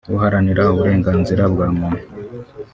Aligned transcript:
Uharanira 0.15 0.61
uburenganzira 0.73 1.43
bwa 1.53 1.67
muntu 1.77 2.03